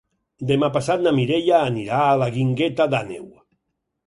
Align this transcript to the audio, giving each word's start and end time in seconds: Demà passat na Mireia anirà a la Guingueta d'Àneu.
Demà 0.51 0.69
passat 0.77 1.03
na 1.07 1.13
Mireia 1.19 1.59
anirà 1.67 2.01
a 2.07 2.17
la 2.23 2.31
Guingueta 2.39 2.89
d'Àneu. 2.97 3.29